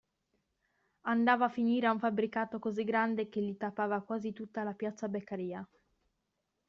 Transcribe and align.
Andava 1.13 1.45
a 1.45 1.49
finire 1.57 1.85
a 1.85 1.91
un 1.91 1.99
fabbricato 1.99 2.57
così 2.57 2.83
grande 2.83 3.29
che 3.29 3.39
gli 3.39 3.55
tappava 3.55 4.01
quasi 4.01 4.33
tutta 4.33 4.63
la 4.63 4.73
Piazza 4.73 5.07
Beccaria. 5.07 5.63